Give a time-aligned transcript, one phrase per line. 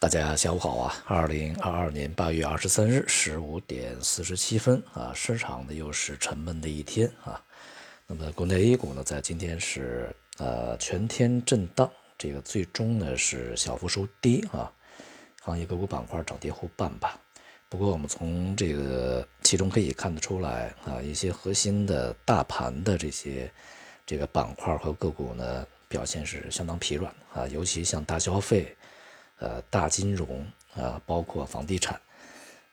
[0.00, 0.94] 大家下午好啊！
[1.06, 7.42] 二零二二年八月二十三日十五点四十七分啊，市场呢又是沉闷的一天啊。
[8.06, 14.72] 那么国内 A 股呢，在今天是呃全天震荡，这个最终呢是小幅收低啊。
[15.42, 17.18] 行业个股板块涨跌互半吧。
[17.68, 23.50] 不过我们从这个其中可以看得出来啊，一些核心的大盘的这些
[24.06, 28.72] 这个板块和个股呢，表现是相当疲软啊，尤其像大消费。
[29.38, 30.44] 呃，大金融
[30.74, 32.00] 啊，包括房地产，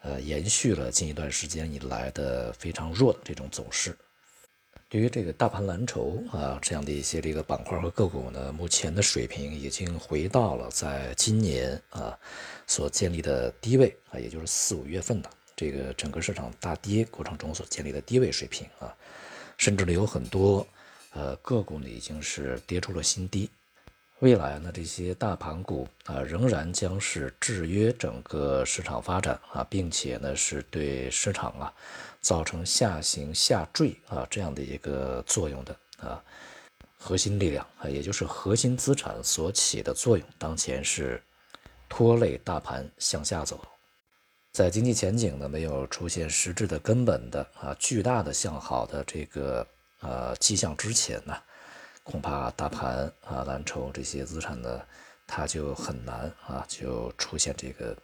[0.01, 3.95] 呃，延续了近一段时间以来的非常弱的这种走势。
[4.87, 12.17] 对于这个大盘蓝筹啊，这样的一些这个板块和个股呢，目前的水平已经回到了在今年啊
[12.67, 18.95] 所建立的低位啊，也就是四五月份的这个整个市场大跌过程中所建立的低位水平啊，
[19.57, 20.65] 甚至呢有很多
[21.13, 23.49] 呃个股呢已经是跌出了新低。
[24.25, 31.71] 未来呢，这些大盘股啊，仍然将是制约整个市场发展啊，并且呢，是对市场啊
[32.21, 36.23] 造成下行下坠啊这样的一个作用的啊
[36.97, 41.21] 核心力量啊，也就是核心资产所起的作用，当前是
[41.87, 43.63] 拖累大盘向下走。
[44.53, 49.67] 在经济前景呢没有出现实质的根本的啊巨大的向好的这个
[49.99, 51.37] 呃迹象之前呢。
[52.05, 54.79] 恐怕大盘啊、蓝筹这些资产呢，
[55.25, 57.97] 它就很难啊，就出现这个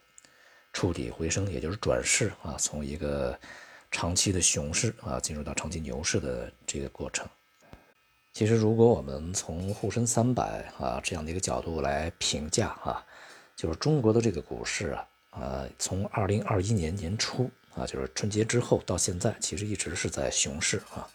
[0.74, 3.40] 触底回升，也就是转势啊，从一个
[3.92, 7.28] 长期的熊市啊，进入到长期牛市的这个过程。
[8.34, 13.06] 其实，如果我们从沪深三百啊这样的一个角度来评价啊，
[13.56, 21.08] 就是中国的这个股市啊，啊，从二零二一年年初啊，就是春节之后到现在，其实一直是在熊市啊。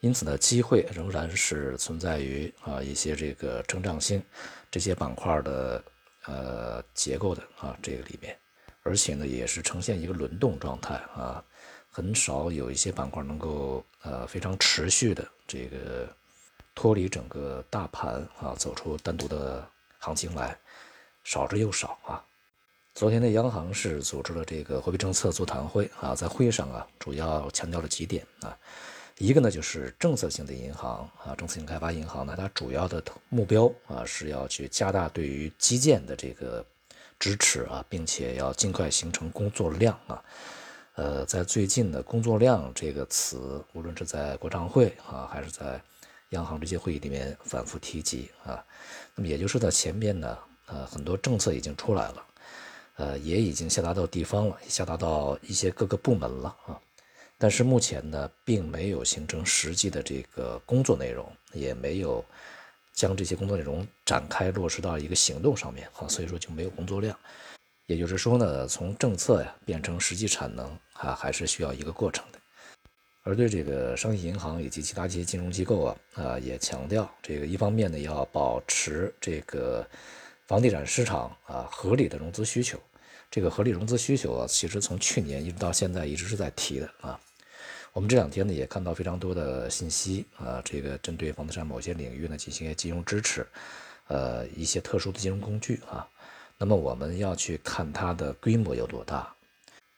[0.00, 4.22] 因此呢，机会仍然是存在于啊一些这个成长性
[4.70, 5.82] 这些板块的
[6.26, 8.38] 呃结构的啊这个里面，
[8.82, 11.42] 而且呢也是呈现一个轮动状态啊，
[11.90, 16.08] 很少有一些板块能够呃非常持续的这个
[16.76, 19.68] 脱离整个大盘啊走出单独的
[19.98, 20.56] 行情来，
[21.24, 22.24] 少之又少啊。
[22.94, 28.56] 昨天的央行是组织了这个货币政策座谈会啊，在会上啊主要强调了几点啊。
[29.18, 36.64] 一个呢，就是政策性的银行啊，政策性开发银行呢，它主要的目标啊，是要去加大对于基建的这个
[37.18, 40.22] 支持啊，并且要尽快形成工作量啊。
[40.94, 45.80] 呃，在最近的工作量这个词，无论是在国常会啊，还是在
[46.30, 48.64] 央行这些会议里面反复提及啊。
[49.16, 52.26] 那么也就是在前面呢，呃，很多政策已经出来了，
[52.96, 56.80] 呃，也已经下达到地方了，下达到一些各个部门了啊。
[57.38, 62.24] 但是目前呢，并没有形成实际的这个工作内容，也没有
[62.92, 67.16] 将这些工作内容展开落实到一个行动上面啊，所以说就没有工作量。
[67.86, 72.38] 也就是说呢，从政策呀变成实际产能啊，还是需要一个过程的。
[73.22, 79.86] 而对这个商业银行以及其他一些金融机构啊啊，也强调这个一方面呢，要保持这个
[80.46, 82.80] 房地产市场啊合理的融资需求。
[83.30, 87.20] 这个合理融资需求啊，其实从去年一直到现在一直是在提的啊。
[87.92, 93.46] 我们这两天呢也看到非常多的信息啊，这个针对房地产某些领域呢进行一些金融支持，
[94.06, 96.06] 呃，一些特殊的金融工具啊。
[96.56, 99.32] 那么我们要去看它的规模有多大。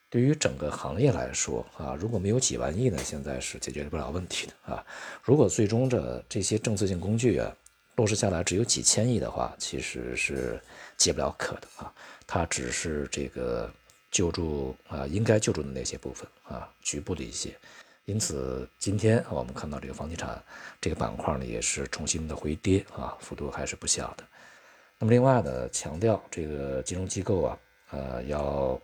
[0.09, 4.85] 对于整个行业来说啊，如果没有几万亿呢，现在是解决不了问题的啊。
[5.23, 7.55] 如果最终这这些政策性工具啊
[7.97, 10.61] 落实下来只有几千亿的话，其实是
[10.97, 11.93] 解不了渴的啊。
[12.27, 13.71] 它只是这个
[14.11, 17.55] 救助啊，应该救助的那些部分啊，局部的一些。
[18.07, 20.43] 因此，今天我们看到这个房地产
[20.81, 24.25] 这个板块呢，也是重新的回跌啊，幅度还是不小的。
[24.99, 27.59] 那么，另外呢，强调这个金融机构啊，
[27.91, 28.81] 呃，要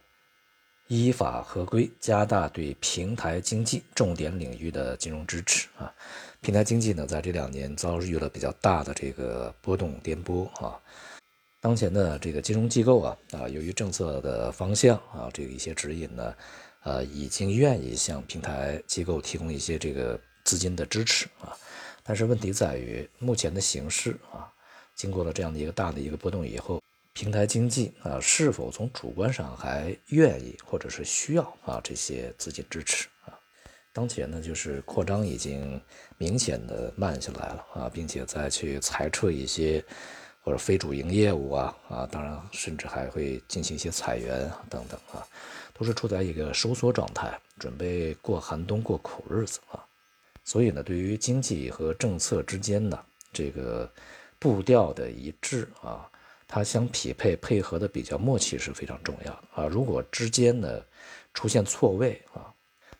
[0.86, 5.92] 依法合规，加大对平台经济重点领域的金融支持啊。
[6.40, 10.78] 平台经济呢，在这两年遭遇了比较大的这个波动颠簸啊。
[11.60, 16.34] 当前的这个金融机构啊，啊，由于政策的方向啊，这个一些指引呢。
[16.82, 21.50] 呃，已经愿意向平台机构提供一些这个资金的支持啊，
[22.04, 24.46] 但是问题在于目前的形势啊，
[24.94, 26.80] 经过了这样的一个大的一个波动以后，
[27.12, 33.34] 平台经济啊是否从主观上还愿意或者是需要啊这些资金支持啊？
[33.92, 35.80] 当前呢，就是扩张已经
[36.18, 39.84] 明显的慢下来了啊，并且再去裁撤一些
[40.46, 45.26] 或者非主营业务啊啊，当然甚至还会进行一些裁员等等啊。
[45.74, 49.84] 都是处在一个收缩状态，准备过寒冬、过苦日子啊。
[50.44, 53.92] 所以呢，对于经济和政策之间的这个
[54.38, 56.08] 步调的一致啊，
[56.46, 59.66] 它相匹配配合的比较默契是非常重要的啊。
[59.66, 60.80] 如果之间呢
[61.34, 62.54] 出现错位啊，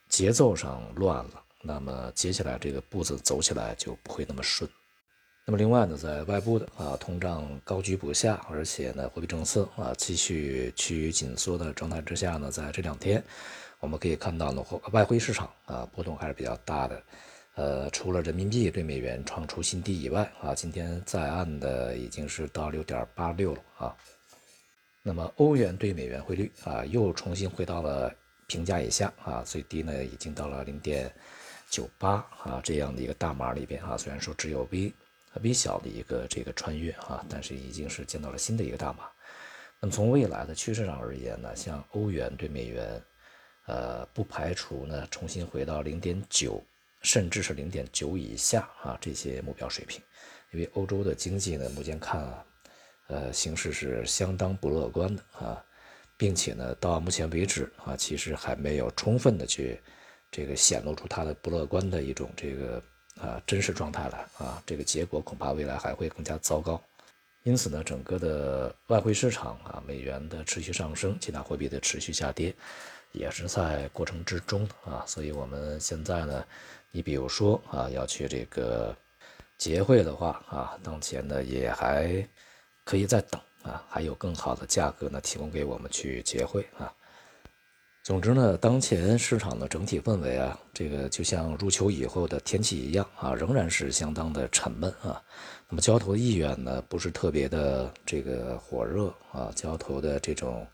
[0.08, 4.69] 节奏上乱了，那么接下来这个步子走起来就不会那么顺。
[5.48, 13.22] 那么另外呢，在外部的啊通胀高居不下，而且呢货币政策啊继续趋于紧缩的状态之下呢，在这两天
[13.78, 14.60] 我们可以看到呢，
[14.90, 17.00] 外汇市场啊波动还是比较大的。
[17.54, 23.96] 呃，除了人民币对美元创出新低以外啊，今天在岸的已经是到六点八六了啊。
[25.00, 28.12] 那么欧元对美元汇率啊又重新回到了
[28.48, 31.08] 平价以下啊，最低呢已经到了零点
[31.70, 34.93] 九八啊这样的一个大码里边啊，虽然说只有 V。
[35.42, 39.04] 微小的一个这个穿越啊，但是已经是见到了新的一个大码。
[39.80, 43.02] 那么从未来的趋势上而言呢，像欧元对美元，
[43.66, 46.62] 呃，不排除呢重新回到零点九，
[47.02, 50.00] 甚至是零点九以下啊这些目标水平。
[50.52, 52.46] 因为欧洲的经济呢，目前看啊，
[53.08, 55.62] 呃，形势是相当不乐观的啊，
[56.16, 59.78] 并且呢，到目前为止啊，其实还没有充分的去
[60.30, 62.82] 这个显露出它的不乐观的一种这个。
[63.20, 66.80] 啊，真实状态了啊，这个结果恐怕未来还会更加糟糕。
[67.44, 72.52] 因此呢，整个的外汇市场啊，美元的持续上升，其他货币的持续下跌，
[73.12, 75.04] 也是在过程之中啊。
[75.06, 76.44] 所以我们现在呢，
[76.90, 78.94] 你比如说啊，要去这个
[79.56, 82.26] 结汇的话啊，当前呢也还
[82.84, 86.92] 可以再等啊，还有更好的价格呢提供给我们去结汇啊。
[88.06, 95.20] 总之呢，当前市场的整体氛围啊，这个就像入秋以后的天气一样啊，仍然是相当的沉闷啊。
[95.69, 100.64] 那么交投意愿呢，不是特别的这个火热啊，交投的这种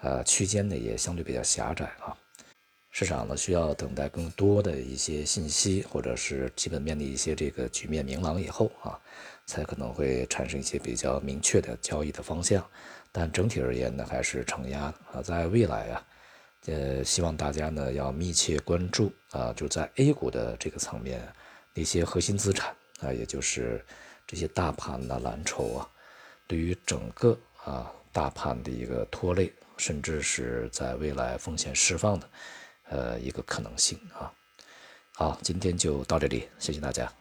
[0.00, 2.16] 呃区间呢也相对比较狭窄啊。
[2.90, 8.98] 市场呢需要等待更多的一些信息，或者是基本面的一些这个局面明朗以后啊，
[9.44, 12.66] 才可能会产生一些比较明确的交易的方向。
[13.12, 16.02] 但整体而言呢，还是承压啊，在未来啊。
[16.66, 21.26] 呃，希望大家呢要密切关注啊，就在 A 股的这个层面，
[21.74, 23.84] 那些核心资产啊，也就是
[24.26, 25.88] 这些大盘的蓝筹啊，
[26.46, 32.30] 对于整个啊大盘的一个拖累，甚至是在未来风险释放的
[32.90, 34.30] 呃一个可能性啊。
[35.14, 37.19] 好，今天就到这里，谢谢大家。